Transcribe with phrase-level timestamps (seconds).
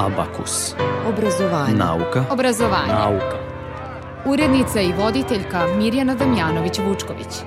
[0.00, 0.74] Abakus.
[1.08, 1.74] Obrazovanje.
[1.74, 2.24] Nauka.
[2.30, 2.92] Obrazovanje.
[2.92, 3.36] Nauka.
[4.26, 7.42] Urednica i voditeljka Mirjana Damjanović-Vučković.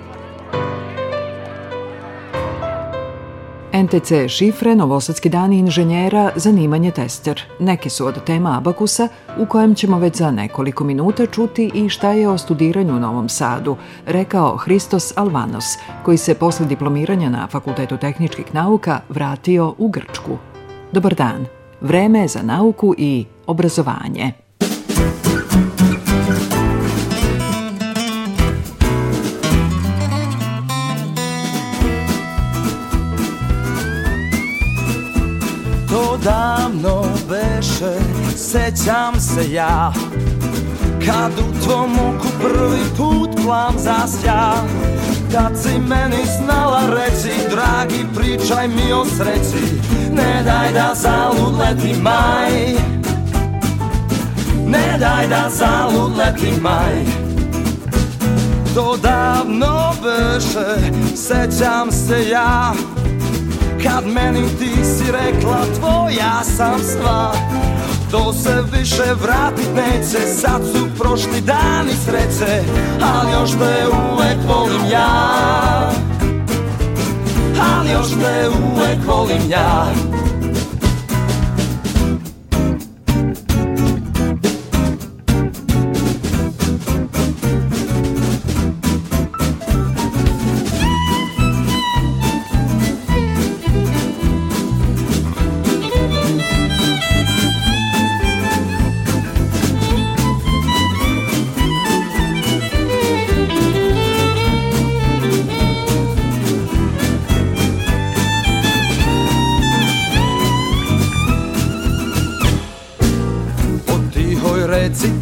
[3.74, 7.42] NTC šifre, Novosadski dani inženjera, zanimanje tester.
[7.60, 9.08] Neki su od tema Abakusa
[9.38, 13.30] u kojem ćemo već za nekoliko minuta čuti i šta je o studiranju u Novom
[13.30, 15.66] Sadu, rekao Hristos Alvanos,
[16.04, 20.38] koji se posle diplomiranja na Fakultetu tehničkih nauka vratio u Grčku.
[20.92, 21.63] Dobar dan.
[21.84, 24.32] Vreme je za nauku i obrazovanje.
[35.90, 38.00] To davno beše,
[38.36, 39.94] sećam se ja
[41.06, 44.54] Kad u tvom oku prvi put plam zasja
[45.34, 49.80] Kad si meni znala reći, dragi pričaj mi o sreći
[50.12, 52.52] Ne daj da zalud leti maj.
[54.68, 57.06] Ne daj da zalud leti maj.
[58.76, 62.74] To davno beše, sećam se ja.
[63.84, 67.34] Kad meni ti si rekla tvoja sam sva
[68.14, 72.64] To se više vratit neće Sad su prošli dani sreće
[73.02, 75.92] Ali još te uvek volim ja.
[77.76, 79.86] Ali još te uvek volim ja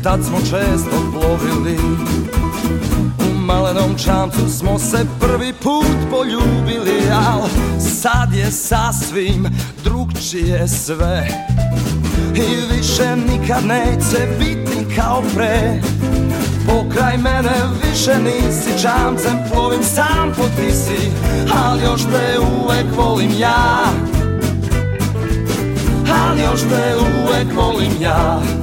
[0.03, 1.77] tad smo često plovili.
[3.19, 7.41] U malenom čamcu smo se prvi put poljubili Al
[7.79, 9.47] sad je sasvim
[9.83, 11.27] drugčije sve.
[12.35, 15.81] I više nikad neće biti kao pre.
[16.67, 21.11] Pokraj mene više nisi čamcem plovim sam po tisi
[21.65, 23.85] Al još te uvek volim ja.
[26.23, 28.60] Ali još te uvek volim ja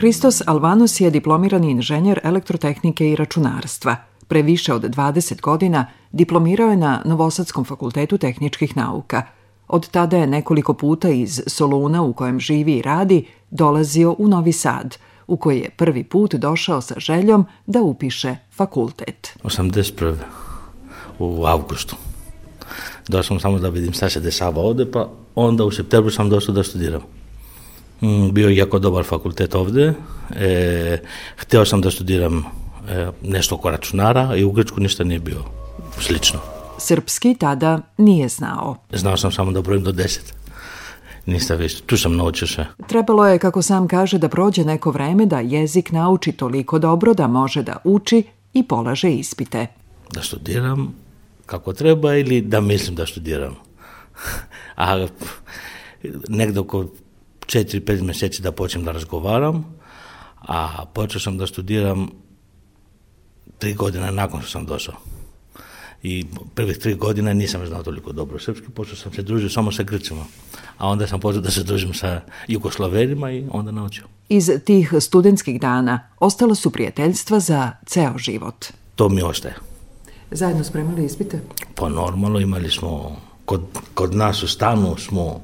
[0.00, 3.96] Hristos Alvanos je diplomirani inženjer elektrotehnike i računarstva.
[4.28, 9.22] Pre više od 20 godina diplomirao je na Novosadskom fakultetu tehničkih nauka.
[9.68, 14.52] Od tada je nekoliko puta iz Soluna u kojem živi i radi dolazio u Novi
[14.52, 14.96] Sad,
[15.26, 19.38] u koji je prvi put došao sa željom da upiše fakultet.
[19.42, 20.14] 81.
[21.18, 21.96] u avgustu.
[23.08, 26.54] Došao sam samo da vidim šta se dešava ovde, pa onda u septembru sam došao
[26.54, 27.19] da studiram.
[28.02, 29.94] Mm, Bio je jako dobar fakultet ovde.
[30.36, 30.98] E,
[31.36, 32.44] hteo sam da studiram
[32.88, 35.44] e, nešto oko računara i u Grčku ništa nije bio
[36.00, 36.40] slično.
[36.78, 38.76] Srpski tada nije znao.
[38.92, 40.34] Znao sam samo da brojim do deset.
[41.26, 41.82] Ništa više.
[41.82, 42.66] Tu sam naučio sve.
[42.88, 47.26] Trebalo je, kako sam kaže, da prođe neko vreme da jezik nauči toliko dobro da
[47.26, 48.22] može da uči
[48.52, 49.66] i polaže ispite.
[50.12, 50.94] Da studiram
[51.46, 53.56] kako treba ili da mislim da studiram.
[54.76, 55.06] A
[56.28, 56.86] negde oko
[57.50, 59.64] 4-5 meseci da počnem da razgovaram,
[60.40, 62.08] a počeo sam da studiram
[63.58, 64.94] tri godine nakon što sam došao.
[66.02, 69.82] I prvih tri godine nisam znao toliko dobro srpski, počeo sam se družiti samo sa
[69.82, 70.24] Grcima.
[70.78, 74.04] A onda sam počeo da se družim sa Jugoslovenima i onda naučio.
[74.28, 78.66] Iz tih studentskih dana ostala su prijateljstva za ceo život.
[78.94, 79.54] To mi ostaje.
[80.30, 81.40] Zajedno spremali ispite?
[81.74, 83.60] Pa normalno imali smo, kod,
[83.94, 85.40] kod nas u stanu smo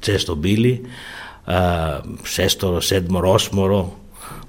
[0.00, 0.86] često bili,
[1.46, 3.86] a, šestoro, sedmoro, osmoro,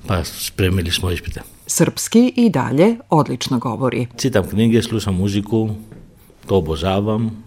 [0.08, 1.42] pa spremili smo ispite.
[1.68, 4.08] Srpski i dalje odlično govori.
[4.18, 5.70] Čitam knjige, slušam muziku,
[6.46, 7.44] to obožavam.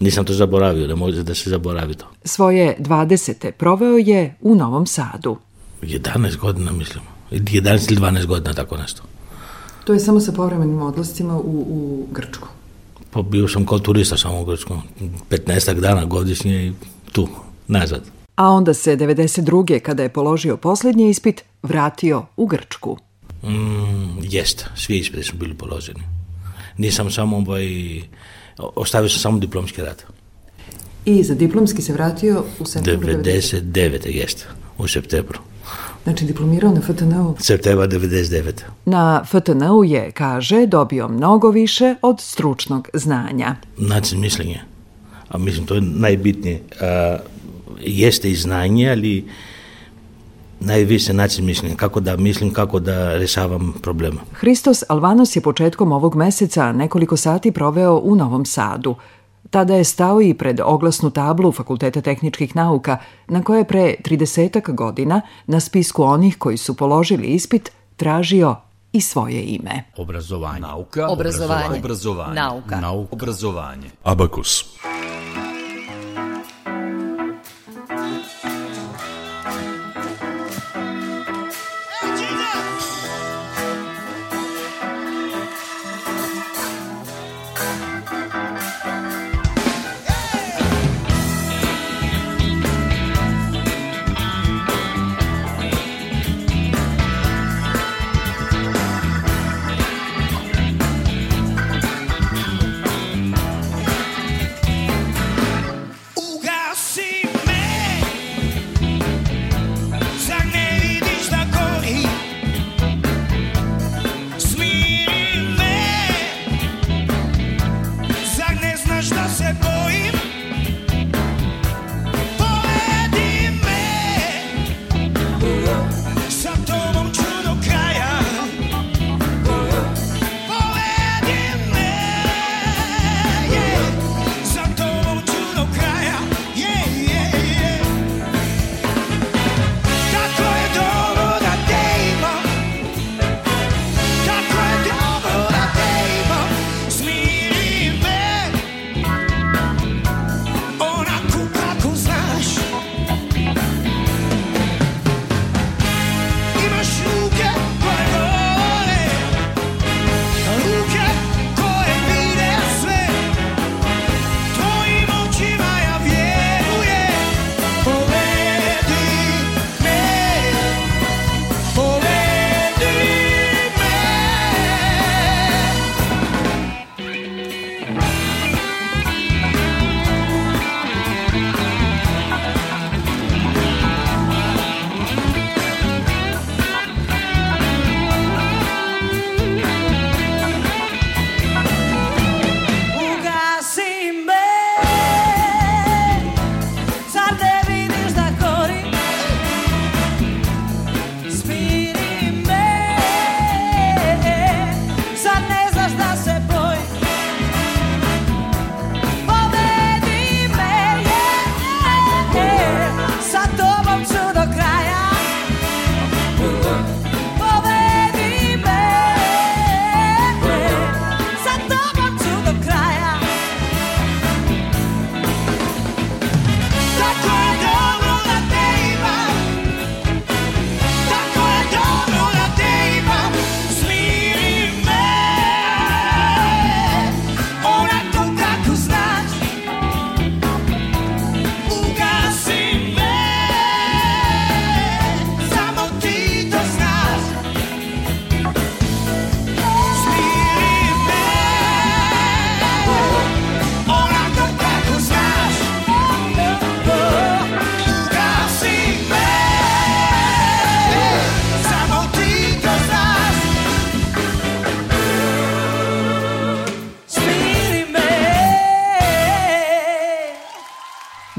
[0.00, 2.06] Nisam to zaboravio, ne može da se zaboravi to.
[2.24, 3.50] Svoje 20.
[3.50, 5.36] proveo je u Novom Sadu.
[5.82, 7.04] 11 godina, mislim.
[7.30, 9.02] 11 ili 12 godina, tako nešto.
[9.84, 12.48] To je samo sa povremenim odlascima u, u Grčku.
[13.10, 14.76] Pa bio sam kao turista samo u Grčku.
[15.30, 16.72] 15 dana godišnje i
[17.12, 17.28] tu,
[17.68, 18.19] nazad.
[18.40, 19.80] A onda se 92.
[19.80, 22.96] kada je položio posljednji ispit, vratio u Grčku.
[23.42, 26.00] Mm, jeste, svi ispiti su bili položeni.
[26.78, 27.66] Nisam samo, ovaj,
[28.58, 30.04] ostavio sam samo diplomski rad.
[31.04, 34.06] I za diplomski se vratio u septembru 99.
[34.06, 34.44] jeste,
[34.78, 35.38] u septembru.
[36.04, 37.34] Znači diplomirao na FTN-u?
[37.38, 38.52] Septembar 99.
[38.84, 43.56] Na FTN-u je, kaže, dobio mnogo više od stručnog znanja.
[43.78, 44.60] Način mišljenja.
[45.28, 46.62] A mislim, to je najbitnije.
[46.80, 47.16] A,
[47.82, 49.24] jeste i znanje, ali
[50.60, 54.20] najviše način mišljenja, kako da mislim, kako da rešavam problema.
[54.32, 58.94] Hristos Alvanos je početkom ovog meseca nekoliko sati proveo u Novom Sadu.
[59.50, 62.98] Tada je stao i pred oglasnu tablu Fakulteta tehničkih nauka,
[63.28, 68.56] na koje pre 30 godina na spisku onih koji su položili ispit tražio
[68.92, 69.84] i svoje ime.
[69.96, 70.60] Obrazovanje.
[70.60, 71.08] Nauka.
[71.08, 71.78] Obrazovanje.
[71.78, 72.34] Obrazovanje.
[72.34, 72.80] Nauka.
[72.80, 73.14] Nauka.
[73.14, 73.90] Obrazovanje.
[74.02, 74.64] Abakus.
[74.64, 75.39] Ugasi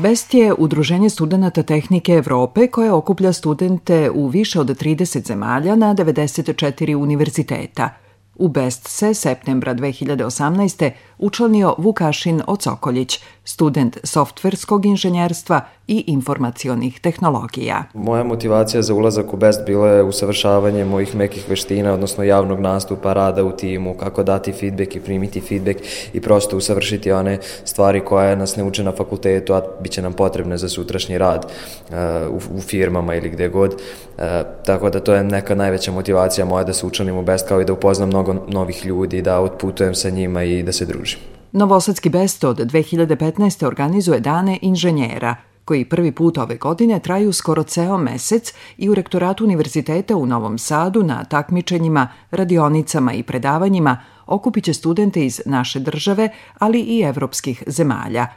[0.01, 5.96] BEST je udruženje studenta tehnike Evrope koje okuplja studente u više od 30 zemalja na
[5.96, 8.00] 94 univerziteta.
[8.36, 10.92] U BEST se septembra 2018.
[11.18, 17.84] učlanio Vukašin Ocokoljić, student softverskog inženjerstva i informacionih tehnologija.
[17.94, 23.14] Moja motivacija za ulazak u BEST bila je usavršavanje mojih mekih veština, odnosno javnog nastupa,
[23.14, 25.80] rada u timu, kako dati feedback i primiti feedback
[26.14, 30.14] i prosto usavršiti one stvari koje nas ne uče na fakultetu, a bit će nam
[30.14, 31.46] potrebne za sutrašnji rad
[31.90, 31.96] uh,
[32.30, 33.74] u, u firmama ili gde god.
[33.74, 34.24] Uh,
[34.66, 37.66] tako da to je neka najveća motivacija moja da se učlanim u BEST kao i
[37.66, 41.20] da upoznam mnogo novih ljudi, da otputujem sa njima i da se družim.
[41.51, 43.66] Novosadski Best od 2015.
[43.66, 45.36] organizuje dane inženjera,
[45.66, 50.58] koji prvi put ove godine traju skoro ceo mesec i u rektoratu Univerziteta u Novom
[50.58, 57.63] Sadu na takmičenjima, radionicama i predavanjima okupit će studente iz naše države, ali i evropskih
[57.68, 58.28] zemalja.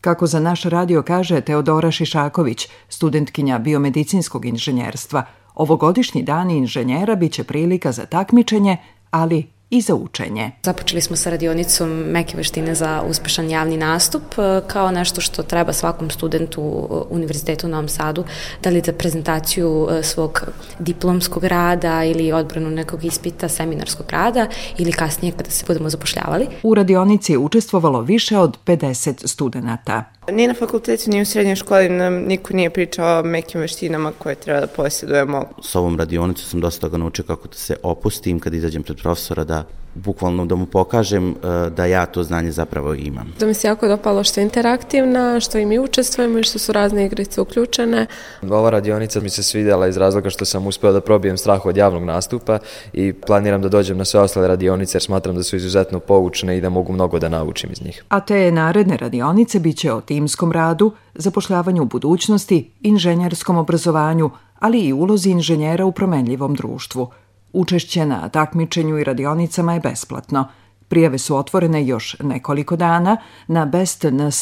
[0.00, 7.92] Kako za naš radio kaže Teodora Šišaković, studentkinja biomedicinskog inženjerstva, ovogodišnji dani inženjera biće prilika
[7.92, 8.76] za takmičenje,
[9.10, 10.50] ali i za učenje.
[10.62, 15.72] Započeli smo sa radionicom meke veštine za uspešan javni nastup e, kao nešto što treba
[15.72, 16.62] svakom studentu
[17.10, 18.24] Univerzitetu u Novom Sadu,
[18.62, 20.42] da li za prezentaciju e, svog
[20.78, 24.46] diplomskog rada ili odbranu nekog ispita seminarskog rada
[24.78, 26.46] ili kasnije kada se budemo zapošljavali.
[26.62, 30.04] U radionici je učestvovalo više od 50 studenta.
[30.28, 34.34] Ni na fakultetu, ni u srednjoj školi nam niko nije pričao o mekim veštinama koje
[34.34, 35.44] treba da posjedujemo.
[35.62, 39.44] S ovom radionicom sam dosta toga naučio kako da se opustim kad izađem pred profesora,
[39.44, 43.32] da bukvalno da mu pokažem e, da ja to znanje zapravo imam.
[43.38, 46.72] Da mi se jako dopalo što je interaktivna, što i mi učestvujemo i što su
[46.72, 48.06] razne igrice uključene.
[48.42, 52.04] Ova radionica mi se svidjela iz razloga što sam uspeo da probijem strah od javnog
[52.04, 52.58] nastupa
[52.92, 56.60] i planiram da dođem na sve ostale radionice jer smatram da su izuzetno poučne i
[56.60, 58.04] da mogu mnogo da naučim iz njih.
[58.08, 64.92] A te naredne radionice biće o timskom radu, zapošljavanju u budućnosti, inženjerskom obrazovanju, ali i
[64.92, 67.08] ulozi inženjera u promenljivom društvu–
[67.52, 70.48] Učešće na takmičenju i radionicama je besplatno.
[70.88, 73.16] Prijave su otvorene još nekoliko dana
[73.46, 74.32] na bestns.org.rs.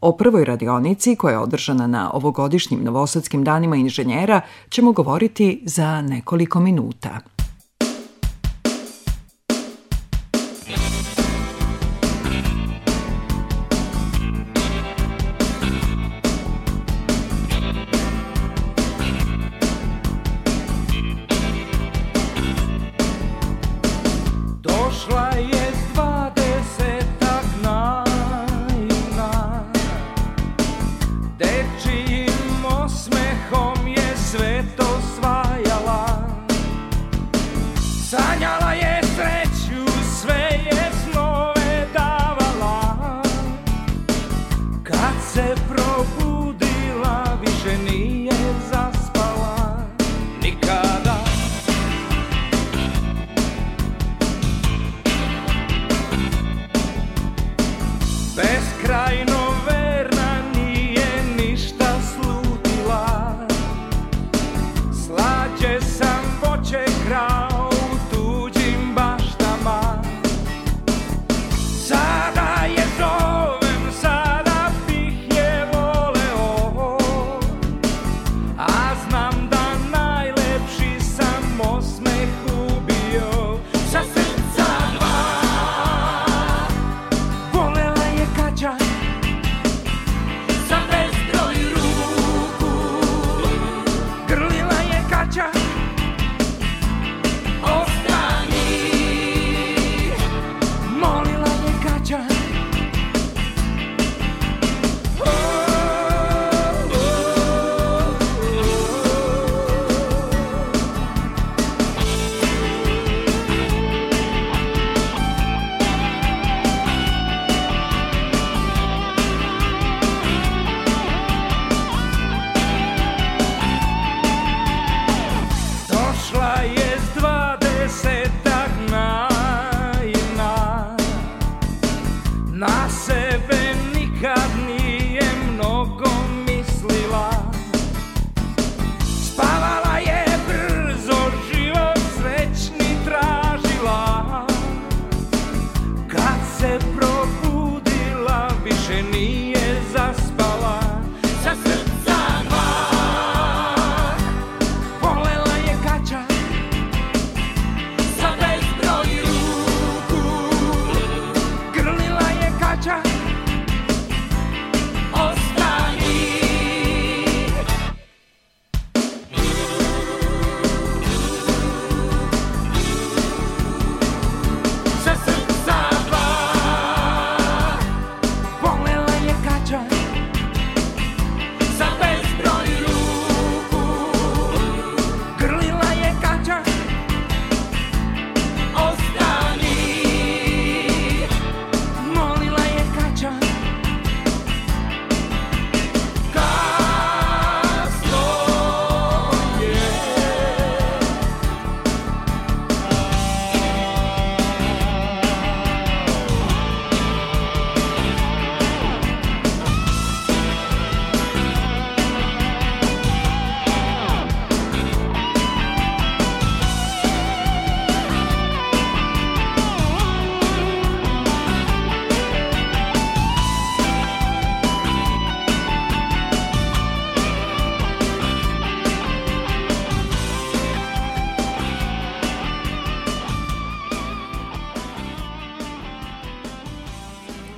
[0.00, 6.60] O prvoj radionici, koja je održana na ovogodišnjim Novosadskim danima inženjera, ćemo govoriti za nekoliko
[6.60, 7.35] minuta.
[45.34, 46.25] se probudim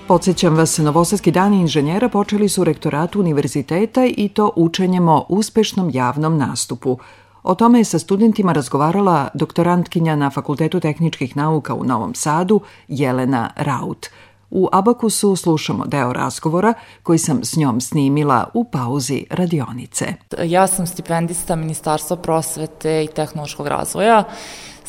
[0.08, 5.90] Podsećam vas, Novosadski dani inženjera počeli su u rektoratu univerziteta i to učenjem o uspešnom
[5.92, 6.98] javnom nastupu.
[7.42, 13.50] O tome je sa studentima razgovarala doktorantkinja na Fakultetu tehničkih nauka u Novom Sadu, Jelena
[13.56, 14.06] Raut.
[14.50, 20.14] U Abakusu slušamo deo razgovora koji sam s njom snimila u pauzi radionice.
[20.44, 24.24] Ja sam stipendista Ministarstva prosvete i tehnološkog razvoja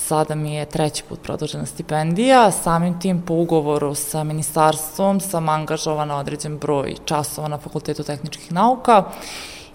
[0.10, 6.18] sada mi je treći put produžena stipendija, samim tim po ugovoru sa ministarstvom sam angažovana
[6.18, 9.04] određen broj časova na Fakultetu tehničkih nauka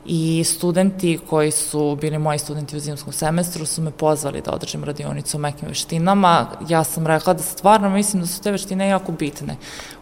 [0.06, 4.84] i studenti koji su bili moji studenti u zimskom semestru su me pozvali da održim
[4.84, 6.46] radionicu o mekim veštinama.
[6.68, 9.56] Ja sam rekla da stvarno mislim da su te veštine jako bitne.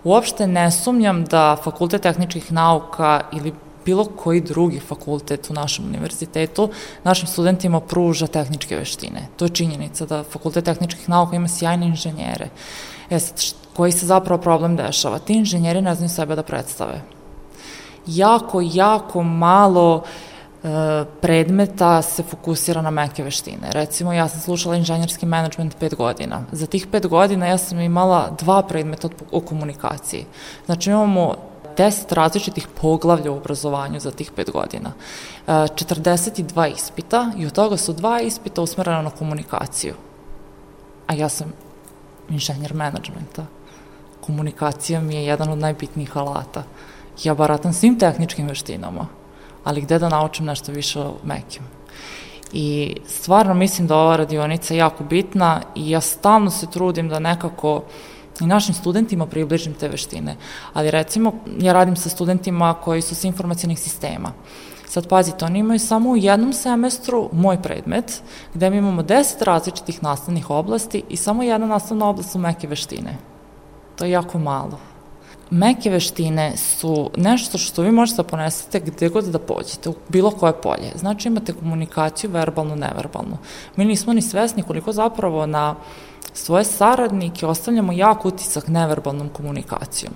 [0.04, 3.52] Uopšte ne sumnjam da Fakultet tehničkih nauka ili
[3.84, 6.70] bilo koji drugi fakultet u našem univerzitetu
[7.04, 9.28] našim studentima pruža tehničke veštine.
[9.36, 12.48] To je činjenica da fakultet tehničkih nauka ima sjajne inženjere.
[13.10, 13.42] E sad,
[13.76, 15.18] koji se zapravo problem dešava?
[15.18, 17.00] Ti inženjeri ne znaju sebe da predstave.
[18.06, 20.68] Jako, jako malo e,
[21.20, 23.68] predmeta se fokusira na meke veštine.
[23.72, 26.44] Recimo, ja sam slušala inženjerski menadžment pet godina.
[26.52, 30.26] Za tih pet godina ja sam imala dva predmeta o komunikaciji.
[30.66, 34.92] Znači, imamo 10 različitih poglavlja u obrazovanju za tih 5 godina.
[35.46, 39.94] 42 e, ispita i od toga su dva ispita usmerena na komunikaciju.
[41.06, 41.52] A ja sam
[42.30, 43.46] inženjer menadžmenta.
[44.20, 46.62] Komunikacija mi je jedan od najbitnijih alata.
[47.24, 49.06] Ja baratam svim tehničkim veštinama,
[49.64, 51.62] ali gde da naučim nešto više o mekim.
[52.52, 57.18] I stvarno mislim da ova radionica je jako bitna i ja stalno se trudim da
[57.18, 57.82] nekako uh,
[58.40, 60.36] i našim studentima približim te veštine.
[60.72, 64.32] Ali recimo, ja radim sa studentima koji su sa informacijenih sistema.
[64.92, 68.22] Sad pazite, oni imaju samo u jednom semestru moj predmet,
[68.54, 73.16] gde mi imamo 10 različitih nastavnih oblasti i samo jedna nastavna oblast su meke veštine.
[73.96, 74.78] To je jako malo.
[75.50, 80.30] Meke veštine su nešto što vi možete da ponesete gde god da pođete, u bilo
[80.30, 80.92] koje polje.
[80.94, 83.38] Znači imate komunikaciju verbalnu, neverbalnu.
[83.76, 85.74] Mi nismo ni svesni koliko zapravo na
[86.34, 90.12] svoje saradnike ostavljamo jak utisak neverbalnom komunikacijom.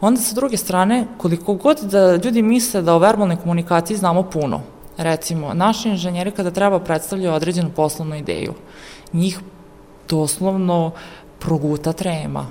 [0.00, 4.60] Onda sa druge strane, koliko god da ljudi misle da o verbalnoj komunikaciji znamo puno,
[4.96, 8.54] recimo, naši inženjeri kada treba predstavljaju određenu poslovnu ideju,
[9.12, 9.40] njih
[10.08, 10.90] doslovno
[11.38, 12.46] proguta trema,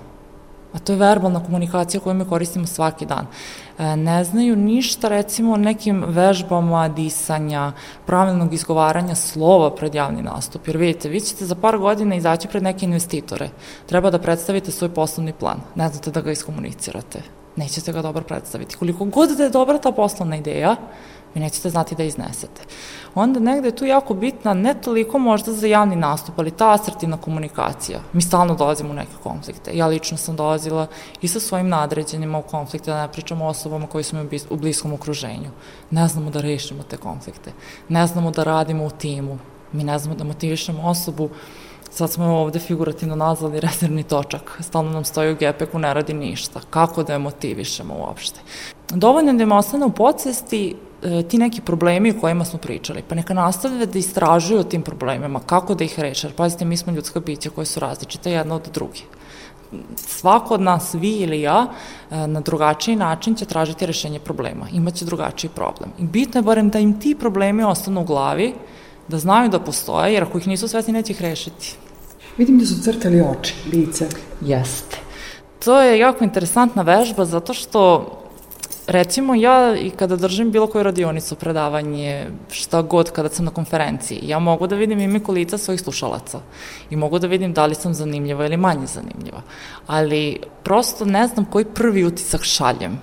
[0.74, 3.26] A to je verbalna komunikacija koju mi koristimo svaki dan.
[3.80, 7.72] E, ne znaju ništa recimo o nekim vežbama disanja,
[8.06, 10.68] pravilnog izgovaranja slova pred javni nastup.
[10.68, 13.50] Jer vidite, vi ćete za par godina izaći pred neke investitore.
[13.86, 15.62] Treba da predstavite svoj poslovni plan.
[15.76, 17.22] Ne znate da ga iskomunicirate.
[17.56, 18.76] Nećete ga dobro predstaviti.
[18.76, 20.76] Koliko god da je dobra ta poslovna ideja,
[21.36, 22.62] vi nećete znati da iznesete.
[23.16, 27.18] Onda negde je tu jako bitna ne toliko možda za javni nastup, ali ta asertivna
[27.18, 28.00] komunikacija.
[28.14, 29.78] Mi stalno dolazimo u neke konflikte.
[29.78, 30.88] Ja lično sam dolazila
[31.22, 34.56] i sa svojim nadređenima u konflikte, da ne pričamo o osobama koji su mi u
[34.56, 35.50] bliskom okruženju.
[35.92, 37.52] Ne znamo da rešimo te konflikte.
[37.90, 39.38] Ne znamo da radimo u timu.
[39.72, 41.30] Mi ne znamo da motivišemo osobu
[41.92, 44.58] Sad smo ovde figurativno nazvali rezervni točak.
[44.60, 46.62] Stalno nam stoji u gepeku, ne radi ništa.
[46.70, 48.40] Kako da je motivišemo uopšte?
[48.90, 50.76] Dovoljno da im ostane u podsvesti
[51.30, 55.40] ti neki problemi o kojima smo pričali, pa neka nastavlja da istražuju o tim problemima,
[55.40, 56.30] kako da ih reše.
[56.36, 59.00] Pazite, mi smo ljudska bića koje su različite jedna od druge.
[59.96, 61.68] Svako od nas, vi ili ja,
[62.12, 65.92] e, na drugačiji način će tražiti rešenje problema, imaće drugačiji problem.
[66.00, 68.54] I bitno je barem da im ti problemi ostanu u glavi,
[69.08, 71.76] da znaju da postoje, jer ako ih nisu svesni, neće ih rešiti.
[72.38, 74.08] Vidim da su crtali oči, lice.
[74.42, 74.98] Jeste.
[75.66, 78.16] To je jako interesantna vežba zato što
[78.90, 84.20] Recimo ja i kada držim bilo koju radionicu, predavanje, šta god kada sam na konferenciji,
[84.24, 86.40] ja mogu da vidim imiku lica svojih slušalaca
[86.90, 89.42] i mogu da vidim da li sam zanimljiva ili manje zanimljiva.
[89.88, 93.00] Ali prosto ne znam koji prvi utisak šaljem.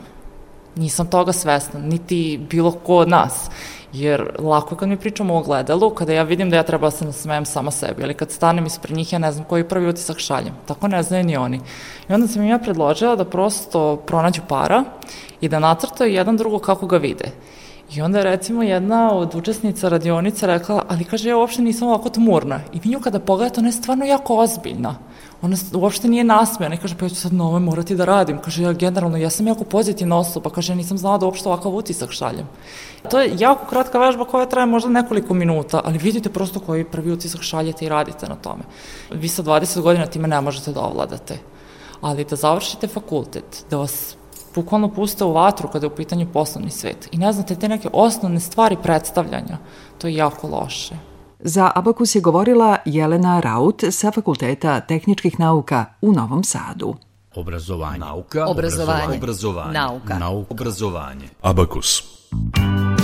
[0.77, 3.51] Nisam toga svesna, niti bilo ko od nas.
[3.97, 6.91] Jer lako je kad mi pričamo o ogledalu, kada ja vidim da ja treba da
[6.91, 10.19] se nasmejem sama sebi, ali kad stanem ispred njih ja ne znam koji prvi utisak
[10.19, 10.55] šaljem.
[10.67, 11.61] Tako ne znaju ni oni.
[12.09, 14.85] I onda sam im ja predložila da prosto pronađu para
[15.41, 17.31] i da nacrtaju jedan drugo kako ga vide.
[17.95, 22.11] I onda je recimo jedna od učesnica radionice rekla, ali kaže, ja uopšte nisam ovako
[22.11, 22.61] tmurna.
[22.73, 24.95] I vi nju kada pogledate, ona je stvarno jako ozbiljna.
[25.43, 28.39] Ona uopšte nije nasmejana i kaže, pa ja ću sad na ovoj morati da radim.
[28.39, 31.75] Kaže, ja generalno, ja sam jako pozitivna osoba, kaže, ja nisam znala da uopšte ovakav
[31.75, 32.47] utisak šaljem.
[33.11, 37.13] To je jako kratka vežba koja traje možda nekoliko minuta, ali vidite prosto koji prvi
[37.13, 38.63] utisak šaljete i radite na tome.
[39.11, 41.39] Vi sa 20 godina time ne možete da ovladate.
[42.01, 44.17] Ali da završite fakultet, da vas
[44.55, 47.89] bukvalno puste u vatru kada je u pitanju poslovni svet i ne znate te neke
[47.93, 49.59] osnovne stvari predstavljanja,
[49.99, 50.97] to je jako loše.
[51.47, 56.95] Za Abakus je govorila Jelena Raut sa Fakulteta tehničkih nauka u Novom Sadu.
[57.35, 57.99] Obrazovanje.
[57.99, 58.47] Nauka.
[58.47, 59.17] Obrazovanje.
[59.17, 59.73] Obrazovanje.
[59.73, 60.19] Nauka.
[60.19, 60.47] Nauka.
[60.51, 61.29] Obrazovanje.
[61.43, 62.03] Abakus.
[62.43, 62.96] sve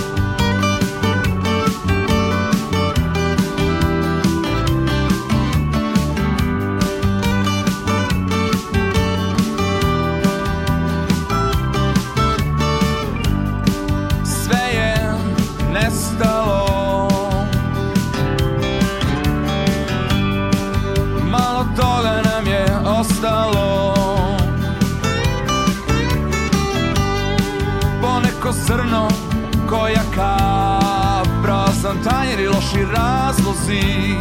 [33.73, 34.15] razlozi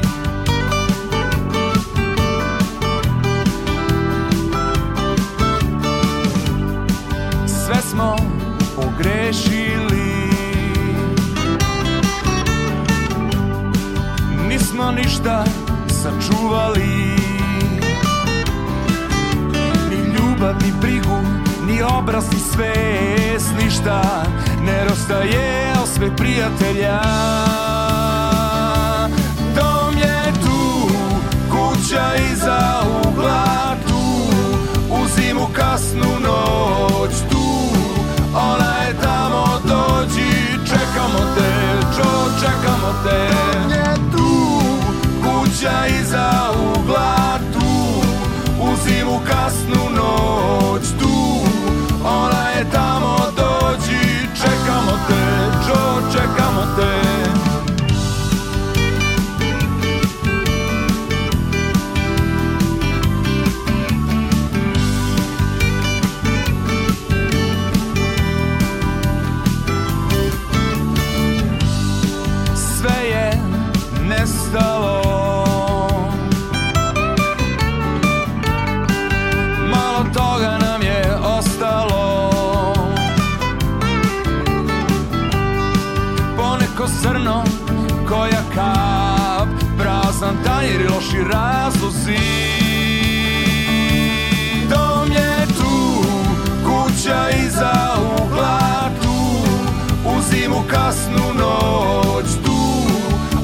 [7.46, 8.16] Sve smo
[8.76, 10.12] pogrešili.
[14.48, 15.44] Nismo ništa
[15.88, 17.16] sačuvali.
[19.90, 21.18] Ni ljubav, ni brigu,
[21.66, 24.24] ni obraz, ni svest Ništa.
[24.64, 27.00] Ne rostaje sve prijatelja
[45.62, 46.30] kuća iza
[46.76, 47.66] ugla tu.
[48.62, 51.40] U zimu kasnu noć tu.
[52.04, 52.31] Ona
[91.24, 92.18] razlozi.
[94.70, 96.04] Dom je tu,
[96.64, 97.72] kuća iza
[98.22, 99.12] ugla tu
[100.04, 102.62] U zimu kasnu noć tu.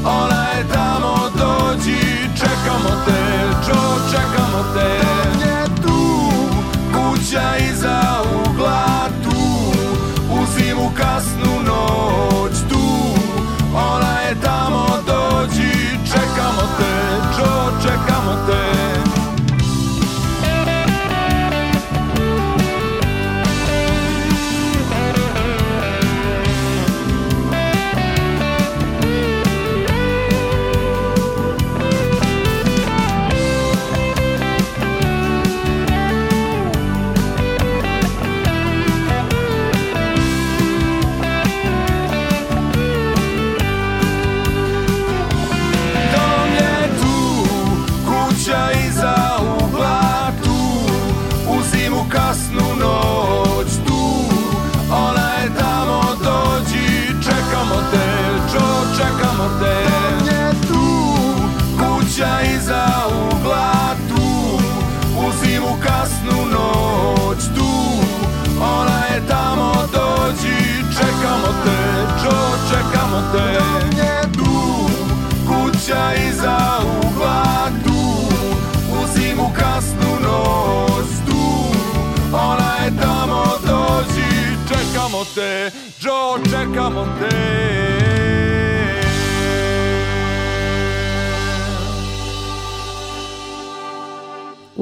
[0.04, 2.00] Ona je tamo, dođi,
[2.36, 4.90] čekamo te, čo, čekamo te.
[5.46, 6.30] Je tu,
[6.92, 9.38] kuća iza ugla tu
[10.30, 12.78] U zimu kasnu noć tu.
[13.74, 15.72] Ona je tamo, dođi,
[16.12, 17.17] čekamo te,
[18.28, 18.67] čekamo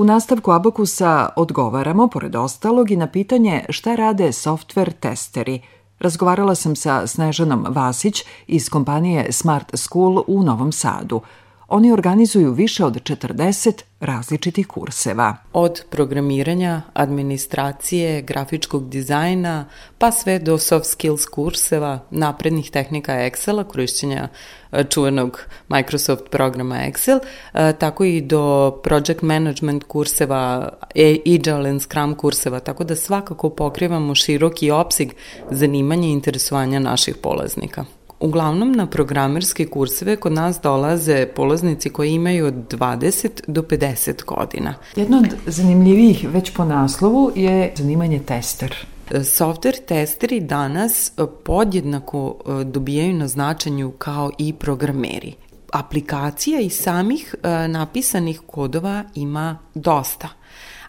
[0.06, 5.60] nastavku Abakusa odgovaramo, pored ostalog, i na pitanje šta rade software testeri.
[5.98, 11.20] Razgovarala sam sa Snežanom Vasić iz kompanije Smart School u Novom Sadu.
[11.68, 15.36] Oni organizuju više od 40 različitih kurseva.
[15.52, 19.64] Od programiranja, administracije, grafičkog dizajna,
[19.98, 24.28] pa sve do soft skills kurseva, naprednih tehnika Excela, korišćenja
[24.72, 27.18] e, čuvenog Microsoft programa Excel,
[27.54, 33.50] e, tako i do project management kurseva, e, Agile and Scrum kurseva, tako da svakako
[33.50, 35.12] pokrivamo široki opsig
[35.50, 37.95] zanimanja i interesovanja naših polaznika.
[38.20, 44.74] Uglavnom na programerske kurseve kod nas dolaze polaznici koji imaju od 20 do 50 godina.
[44.96, 48.86] Jedno od zanimljivijih već po naslovu je zanimanje tester.
[49.10, 51.12] Software testeri danas
[51.44, 55.32] podjednako e, dobijaju na značanju kao i programeri.
[55.72, 60.28] Aplikacija i samih e, napisanih kodova ima dosta,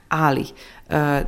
[0.10, 0.46] ali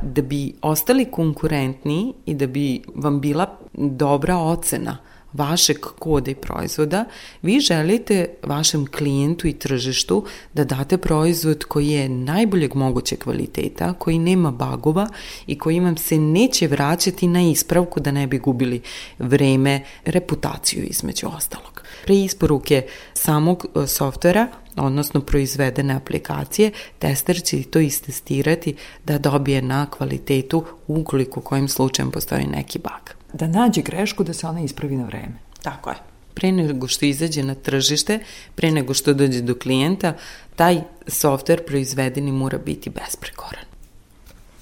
[0.02, 4.96] da bi ostali konkurentni i da bi vam bila dobra ocena
[5.32, 7.04] vašeg koda i proizvoda,
[7.42, 14.18] vi želite vašem klijentu i tržištu da date proizvod koji je najboljeg moguće kvaliteta, koji
[14.18, 15.08] nema bagova
[15.46, 18.80] i koji vam se neće vraćati na ispravku da ne bi gubili
[19.18, 21.82] vreme, reputaciju između ostalog.
[22.04, 29.86] Pre isporuke samog e, softvera odnosno proizvedene aplikacije, tester će to istestirati da dobije na
[29.90, 33.19] kvalitetu ukoliko kojim slučajem postoji neki bug.
[33.32, 35.34] Da nađe grešku da se ona ispravi na vreme.
[35.62, 35.96] Tako je.
[36.34, 38.18] Pre nego što izađe na tržište,
[38.54, 40.14] pre nego što dođe do klijenta,
[40.56, 43.64] taj softver proizvedeni mora biti besprekoran.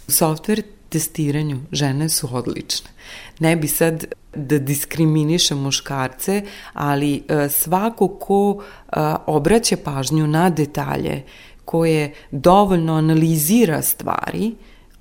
[0.09, 2.91] Softver testiranju žene su odlične.
[3.39, 4.05] Ne bi sad
[4.35, 11.23] da diskriminiše muškarce, ali e, svako ko e, obraća pažnju na detalje,
[11.65, 14.55] koje dovoljno analizira stvari,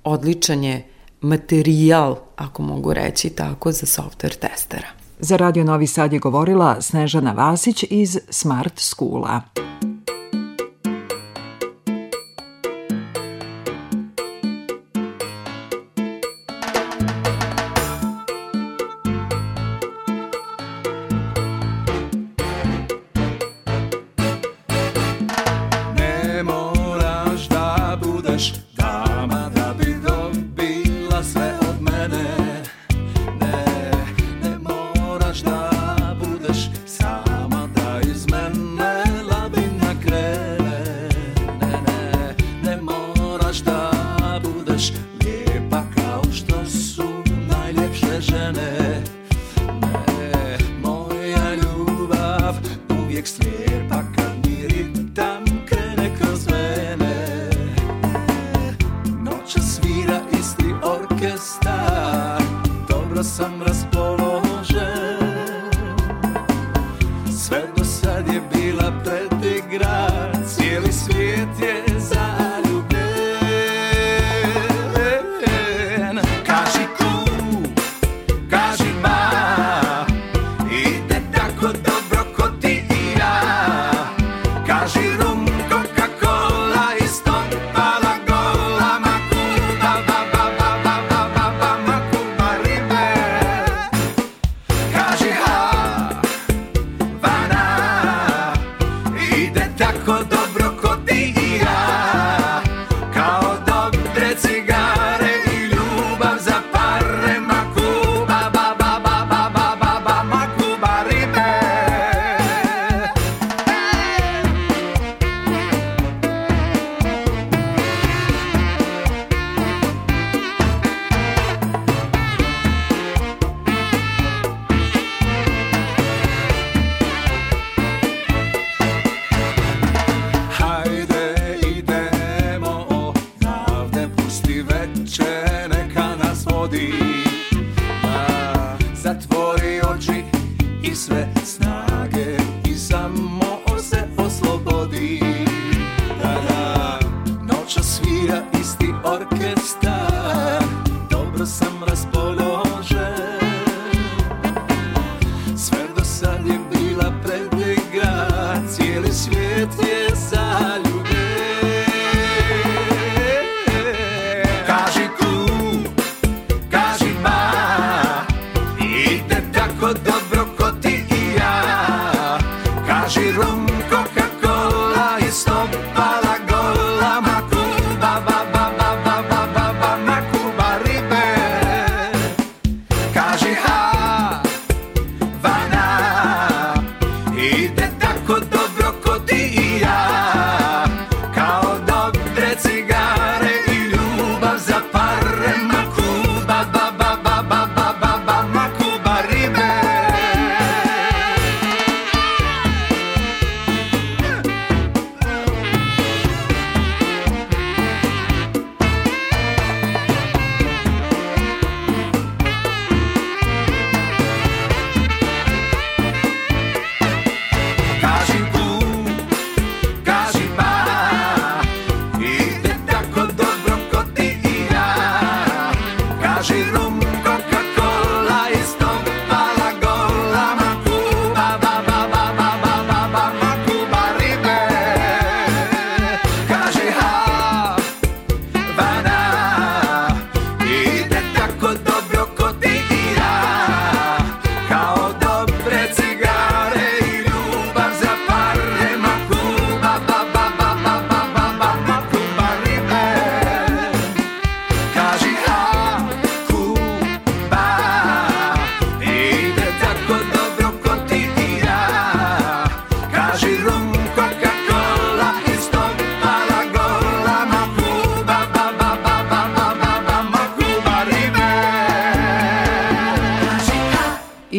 [0.04, 0.84] odličan je
[1.20, 4.88] materijal, ako mogu reći tako, za software testera.
[5.18, 9.40] Za Radio Novi Sad je govorila Snežana Vasić iz Smart Schoola.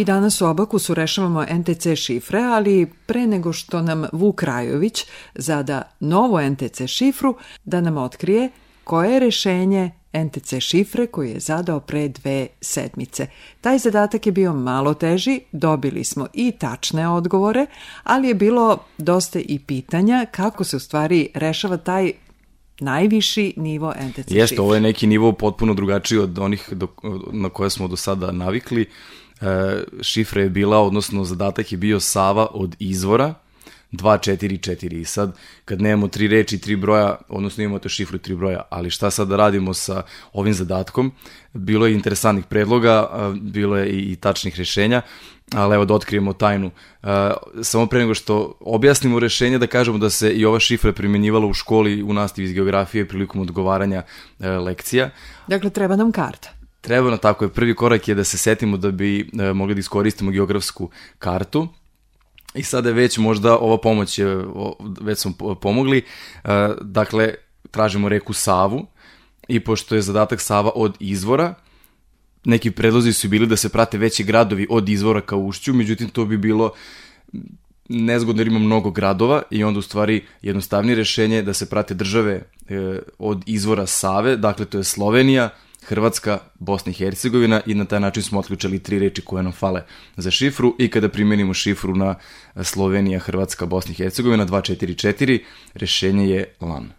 [0.10, 6.40] Danas u Abakusu rešavamo NTC šifre, ali pre nego što nam Vuk Rajović zada novu
[6.50, 8.50] NTC šifru, da nam otkrije
[8.84, 13.28] koje je rešenje NTC šifre koju je zadao pre dve sedmice.
[13.62, 17.66] Taj zadatak je bio malo teži, dobili smo i tačne odgovore,
[18.04, 22.12] ali je bilo dosta i pitanja kako se u stvari rešava taj
[22.80, 24.62] najviši nivo NTC Jeste, šifre.
[24.62, 26.88] ovo je neki nivo potpuno drugačiji od onih do,
[27.32, 28.86] na koje smo do sada navikli.
[29.42, 33.34] E, šifra je bila, odnosno zadatak je bio Sava od izvora,
[33.92, 35.02] 2, 4, 4.
[35.02, 38.90] I sad, kad nemamo tri reči tri broja, odnosno imamo to šifru tri broja, ali
[38.90, 41.12] šta sad da radimo sa ovim zadatkom?
[41.54, 45.02] Bilo je interesantnih predloga, a, bilo je i, tačnih rešenja,
[45.54, 46.72] ali evo da otkrijemo tajnu.
[47.04, 51.46] E, samo pre nego što objasnimo rešenje, da kažemo da se i ova šifra primjenjivala
[51.46, 54.04] u školi u nastavi iz geografije prilikom odgovaranja
[54.40, 55.10] e, lekcija.
[55.48, 56.59] Dakle, treba nam karta.
[56.82, 57.50] Treba nam tako je.
[57.50, 60.90] Prvi korak je da se setimo da bi e, mogli da iskoristimo geografsku
[61.20, 61.68] kartu.
[62.54, 65.98] I sada već možda ova pomoć, je, o, već smo po- pomogli.
[65.98, 67.34] E, dakle,
[67.72, 68.88] tražimo reku Savu
[69.48, 71.54] i pošto je zadatak Sava od izvora,
[72.46, 76.26] neki predlozi su bili da se prate veći gradovi od izvora ka ušću, međutim to
[76.26, 76.72] bi bilo
[77.90, 81.94] nezgodno jer ima mnogo gradova i onda u stvari jednostavnije rešenje je da se prate
[81.94, 82.34] države
[82.70, 85.50] e, od izvora Save, dakle to je Slovenija,
[85.90, 89.84] Hrvatska, Bosna i Hercegovina i na taj način smo otključali tri reči koje nam fale
[90.18, 92.16] za šifru i kada primenimo šifru na
[92.64, 95.40] Slovenija, Hrvatska, Bosna i Hercegovina 244,
[95.74, 96.92] rešenje je LAN.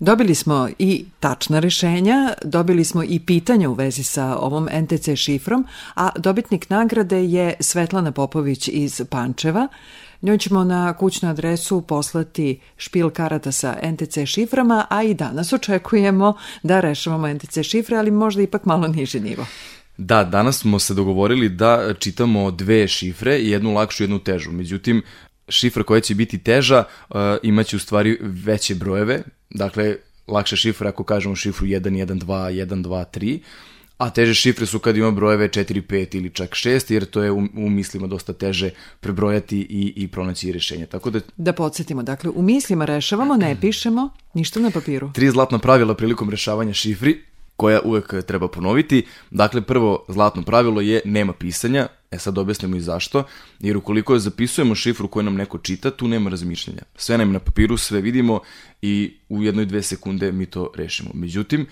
[0.00, 5.66] Dobili smo i tačna rešenja, dobili smo i pitanja u vezi sa ovom NTC šifrom,
[5.94, 9.68] a dobitnik nagrade je Svetlana Popović iz Pančeva.
[10.22, 16.34] Njoj ćemo na kućnu adresu poslati špil karata sa NTC šiframa, a i danas očekujemo
[16.62, 19.46] da rešavamo NTC šifre, ali možda ipak malo niži nivo.
[19.96, 24.52] Da, danas smo se dogovorili da čitamo dve šifre, jednu lakšu jednu težu.
[24.52, 25.02] Međutim,
[25.48, 29.22] šifra koja će biti teža uh, imaće u stvari veće brojeve.
[29.50, 33.38] Dakle, lakša šifra ako kažemo šifru 1, 1, 2, 1, 2, 3,
[34.00, 37.30] a teže šifre su kad ima brojeve 4, 5 ili čak 6, jer to je
[37.30, 40.86] u, u mislima dosta teže prebrojati i, i pronaći rešenje.
[40.86, 45.10] Tako da Da podsjetimo, dakle, u mislima rešavamo, ne pišemo ništa na papiru.
[45.12, 47.20] tri zlatna pravila prilikom rešavanja šifri,
[47.56, 49.06] koja uvek treba ponoviti.
[49.30, 53.24] Dakle, prvo zlatno pravilo je nema pisanja, e sad objasnimo i zašto,
[53.58, 56.82] jer ukoliko zapisujemo šifru koju nam neko čita, tu nema razmišljanja.
[56.96, 58.40] Sve nam je na papiru, sve vidimo
[58.82, 61.10] i u jednoj dve sekunde mi to rešimo.
[61.14, 61.66] Međutim,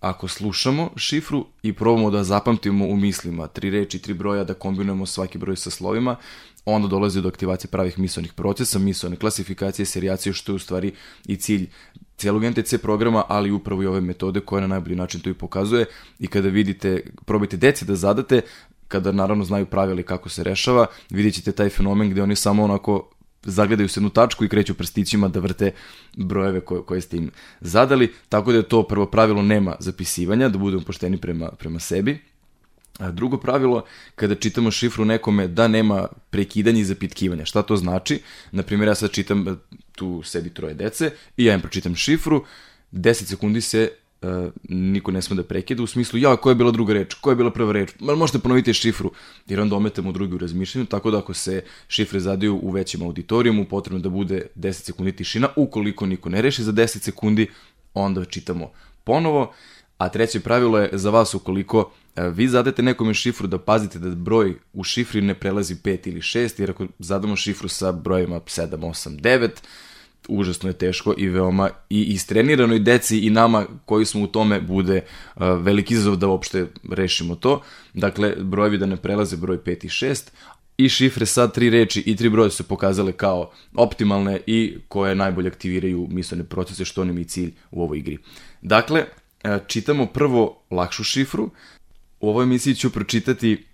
[0.00, 5.06] ako slušamo šifru i probamo da zapamtimo u mislima tri reči, tri broja, da kombinujemo
[5.06, 6.16] svaki broj sa slovima,
[6.64, 10.92] onda dolazi do aktivacije pravih misalnih procesa, misalne klasifikacije, serijacije, što je u stvari
[11.26, 11.68] i cilj
[12.16, 15.86] cijelog NTC programa, ali upravo i ove metode koja na najbolji način to i pokazuje.
[16.18, 18.40] I kada vidite, probajte deci da zadate,
[18.88, 23.10] kada naravno znaju pravili kako se rešava, vidjet ćete taj fenomen gde oni samo onako
[23.42, 25.72] zagledaju se jednu tačku i kreću prstićima da vrte
[26.16, 27.30] brojeve koje, koje ste im
[27.60, 32.18] zadali, tako da je to prvo pravilo nema zapisivanja, da budemo pošteni prema, prema sebi.
[32.98, 33.84] A drugo pravilo,
[34.14, 37.44] kada čitamo šifru nekome, da nema prekidanja i zapitkivanja.
[37.44, 38.22] Šta to znači?
[38.52, 39.54] Naprimjer, ja sad čitam e,
[39.92, 42.44] tu sebi troje dece i ja im pročitam šifru,
[42.92, 43.90] 10 sekundi se
[44.22, 47.32] uh, niko ne sme da prekida u smislu ja, koja je bila druga reč, koja
[47.32, 49.12] je bila prva reč, ma možete ponoviti šifru,
[49.48, 53.64] jer onda ometamo drugi u razmišljanju, tako da ako se šifre zadaju u većem auditorijumu,
[53.64, 57.46] potrebno da bude 10 sekundi tišina, ukoliko niko ne reši za 10 sekundi,
[57.94, 58.70] onda čitamo
[59.04, 59.52] ponovo,
[59.98, 64.08] a treće pravilo je za vas ukoliko e, vi zadete nekome šifru da pazite da
[64.14, 68.76] broj u šifri ne prelazi 5 ili 6, jer ako zadamo šifru sa brojima 7,
[68.76, 69.48] 8, 9,
[70.28, 74.60] užasno je teško i veoma i istrenirano i deci i nama koji smo u tome
[74.60, 75.00] bude
[75.36, 77.62] uh, veliki izazov da uopšte rešimo to.
[77.94, 80.30] Dakle, brojevi da ne prelaze broj 5 i 6,
[80.76, 85.48] i šifre sa tri reči i tri broja su pokazale kao optimalne i koje najbolje
[85.48, 88.18] aktiviraju mislene procese, što nam je cilj u ovoj igri.
[88.62, 89.04] Dakle,
[89.44, 91.50] e, čitamo prvo lakšu šifru.
[92.20, 93.64] U ovoj emisiji ću pročitati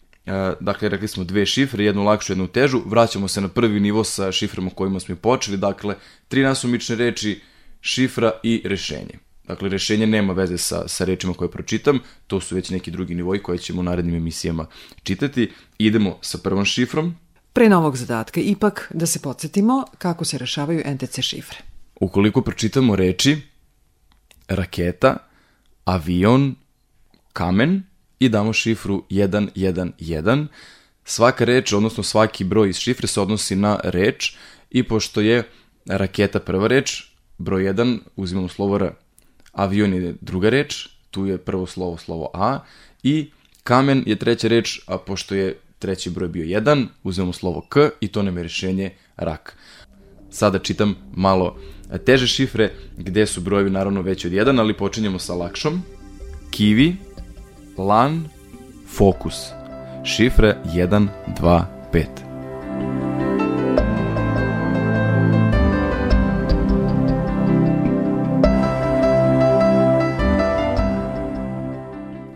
[0.60, 4.32] dakle, rekli smo dve šifre, jednu lakšu, jednu težu, vraćamo se na prvi nivo sa
[4.32, 5.94] šiframa kojima smo i počeli, dakle,
[6.28, 7.40] tri nasumične reči,
[7.80, 9.18] šifra i rešenje.
[9.46, 13.42] Dakle, rešenje nema veze sa, sa rečima koje pročitam, to su već neki drugi nivoji
[13.42, 14.66] koje ćemo u narednim emisijama
[15.02, 15.52] čitati.
[15.78, 17.14] Idemo sa prvom šifrom.
[17.52, 21.58] Pre novog zadatka, ipak da se podsjetimo kako se rešavaju NTC šifre.
[22.00, 23.36] Ukoliko pročitamo reči
[24.48, 25.16] raketa,
[25.84, 26.54] avion,
[27.32, 27.82] kamen
[28.18, 30.46] i damo šifru 111,
[31.04, 34.36] svaka reč, odnosno svaki broj iz šifre se odnosi na reč
[34.70, 35.42] i pošto je
[35.86, 38.90] raketa prva reč, broj 1, uzimamo slovo R,
[39.52, 42.58] avion je druga reč, tu je prvo slovo slovo A
[43.02, 43.30] i
[43.64, 48.08] kamen je treća reč, a pošto je treći broj bio 1, uzmemo slovo K i
[48.08, 49.56] to nam je rešenje rak.
[50.30, 51.58] Sada čitam malo
[52.04, 55.82] teže šifre gde su brojevi naravno veći od 1, ali počinjemo sa lakšom.
[56.50, 56.94] Kiwi,
[57.78, 58.24] LAN,
[58.96, 59.52] Focus.
[60.04, 61.08] Šifre 1,
[61.40, 62.06] 2, 5.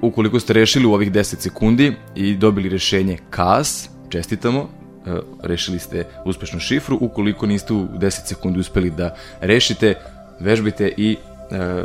[0.03, 4.68] Ukoliko ste rešili u ovih 10 sekundi i dobili rešenje KAS, čestitamo,
[5.07, 6.99] e, rešili ste uspešnu šifru.
[7.01, 9.95] Ukoliko niste u 10 sekundi uspeli da rešite,
[10.41, 11.16] vežbite i
[11.51, 11.82] e,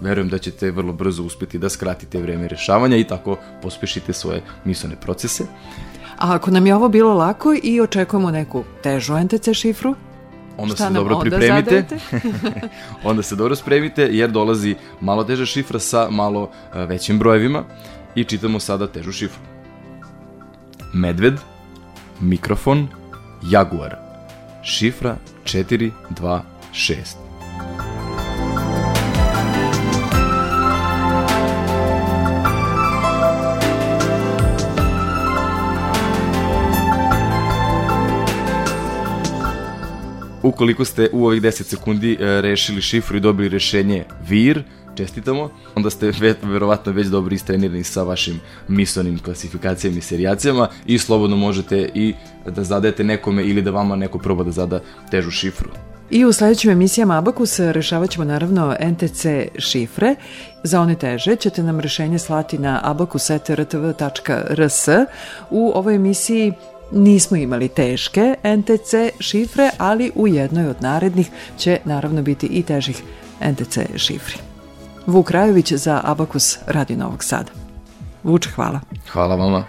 [0.00, 4.96] verujem da ćete vrlo brzo uspeti da skratite vreme rešavanja i tako pospešite svoje mislone
[4.96, 5.44] procese.
[6.18, 9.94] A ako nam je ovo bilo lako i očekujemo neku težu NTC šifru,
[10.56, 11.84] onda Šta se dobro onda pripremite.
[13.10, 17.64] onda se dobro spremite jer dolazi malo teža šifra sa malo e, većim brojevima
[18.14, 19.40] i čitamo sada težu šifru.
[20.92, 21.34] Medved,
[22.20, 22.88] mikrofon,
[23.42, 23.96] jaguar.
[24.62, 27.23] Šifra 426.
[40.44, 44.62] Ukoliko ste u ovih 10 sekundi e, rešili šifru i dobili rešenje VIR,
[44.94, 50.98] čestitamo, onda ste ve, verovatno već dobro istrenirani sa vašim misonim klasifikacijama i serijacijama i
[50.98, 52.14] slobodno možete i
[52.46, 54.80] da zadajete nekome ili da vama neko proba da zada
[55.10, 55.70] težu šifru.
[56.10, 59.26] I u sledećim emisijama Abakus rešavat ćemo naravno NTC
[59.58, 60.14] šifre.
[60.62, 64.88] Za one teže ćete nam rešenje slati na abakus.rtv.rs.
[65.50, 66.52] U ovoj emisiji
[66.92, 73.02] nismo imali teške NTC šifre, ali u jednoj od narednih će naravno biti i težih
[73.40, 74.36] NTC šifri.
[75.06, 77.50] Vuk Rajović za Abakus radi Novog Sada.
[78.22, 78.80] Vuče, hvala.
[79.12, 79.64] Hvala vama.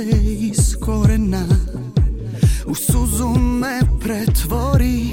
[0.00, 1.46] Se iz korena
[2.66, 5.10] U suzu me pretvori.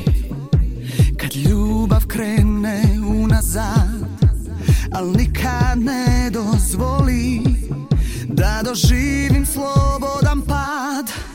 [1.18, 2.84] Kad ljubav krene
[3.24, 4.08] unazad
[4.92, 7.42] Al nikad ne dozvoli
[8.28, 11.27] Da doživim slobodan pad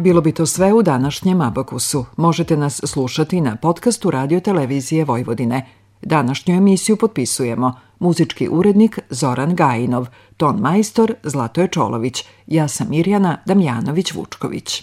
[0.00, 2.04] Bilo bi to sve u današnjem Abakusu.
[2.16, 5.66] Možete nas slušati na podcastu Radio Televizije Vojvodine.
[6.02, 14.82] Današnju emisiju potpisujemo muzički urednik Zoran Gajinov, ton majstor Zlatoje Čolović, ja sam Mirjana Damjanović-Vučković.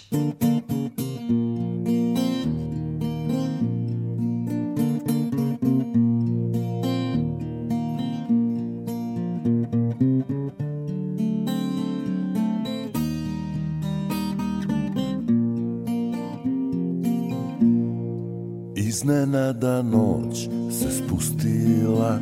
[18.98, 22.18] Iznenada noć se spustila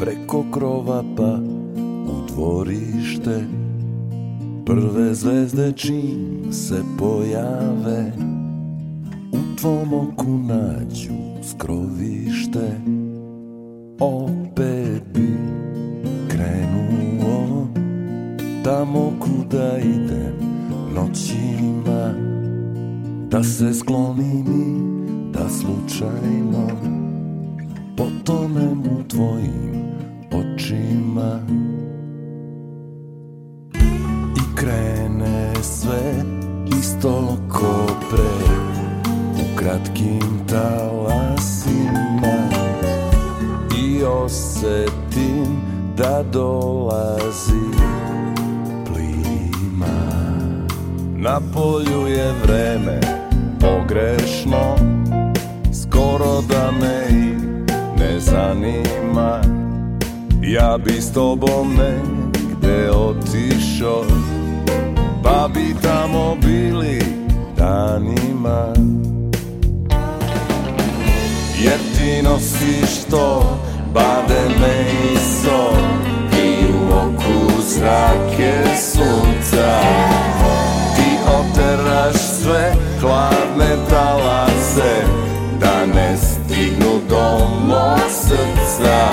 [0.00, 1.38] Preko krova pa
[1.82, 3.44] u dvorište
[4.66, 8.12] Prve zvezde čim se pojave.
[9.32, 12.80] U tvom oku nađu skrovište
[14.00, 15.36] Opet bi
[16.28, 17.66] krenuo
[18.64, 20.34] Tamo kuda idem
[20.94, 22.14] noćima
[23.30, 24.97] Da se sklonim i
[25.48, 26.68] da slučajno
[27.96, 29.84] potonem u tvojim
[30.32, 31.40] očima.
[34.36, 36.24] I krene sve
[36.78, 38.54] isto ko pre
[39.34, 42.48] u kratkim talasima.
[43.78, 45.60] I osetim
[45.96, 47.68] da dolazi
[48.86, 49.98] plima.
[51.16, 53.00] Na polju je vreme
[53.60, 54.97] pogrešno
[56.18, 57.34] skoro da me i
[57.98, 59.40] ne zanima.
[60.42, 64.04] Ja bi s tobom negde otišao
[65.22, 67.02] Pa bi tamo bili
[67.56, 68.72] danima.
[71.60, 73.58] Jer ti nosiš to
[73.94, 75.70] Bade me i so
[76.32, 78.62] I u oku zrake
[78.92, 79.80] sunca.
[80.96, 85.27] Ti oteraš sve hladne talase
[85.86, 89.08] ne stignu do mog srca.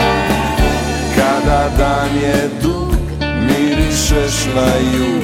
[1.16, 5.24] Kada dan je dug, mirišeš na jug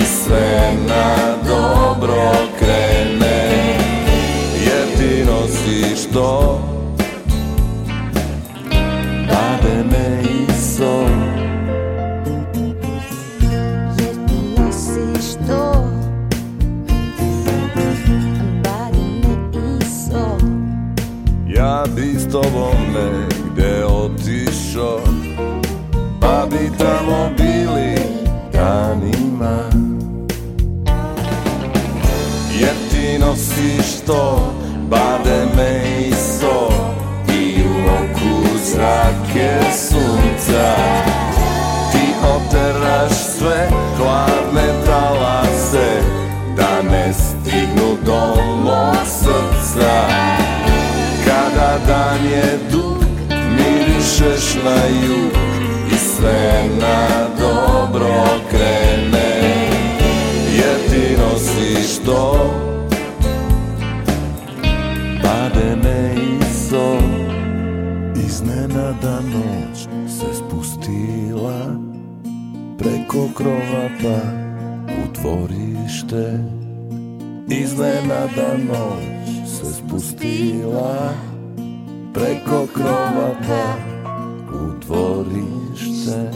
[0.00, 3.48] I sve na dobro krene.
[4.64, 6.60] Jer ti nosiš to
[22.32, 25.00] tobom negde otišao
[26.20, 27.96] Pa bi tamo bili
[28.52, 29.58] danima.
[32.60, 34.52] Jer ti nosiš to
[34.90, 36.68] Bade me i so
[37.28, 40.74] I u oku zrake sunca.
[41.92, 46.02] Ti oteraš sve hladne talase
[46.56, 50.51] Da ne stignu do mog srca
[54.22, 55.32] mirišeš na jug
[55.94, 59.42] I sve na dobro krene.
[60.56, 62.50] Jer ti nosiš to
[65.22, 66.98] Bade me i sol
[68.26, 71.76] Iznenada noć se spustila
[72.78, 74.42] Preko krova pa
[74.88, 76.38] u dvorište.
[77.48, 81.12] Iznenada noć se spustila
[82.14, 83.91] preko krova u
[84.92, 86.30] dvorište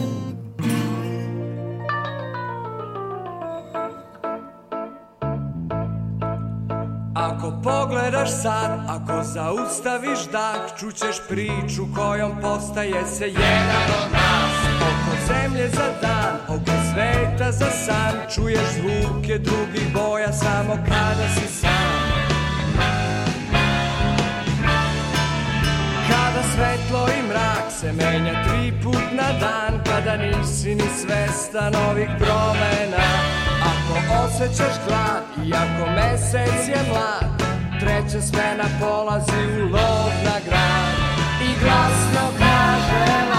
[7.15, 14.51] Ako pogledaš sad, ako zaustaviš dah Čućeš priču kojom postaje se jedan od nas.
[14.81, 21.47] Oko zemlje za dan, oko sveta za san Čuješ zvuke drugih boja samo kada si
[21.47, 21.76] sam
[26.57, 33.07] svetlo i mrak se menja tri put na dan Kada nisi ni svestan ovih promena.
[33.71, 37.43] Ako osjećaš glad i ako mesec je mlad
[37.79, 40.93] Treća smena polazi u lov na grad.
[41.41, 43.36] I glasno kaže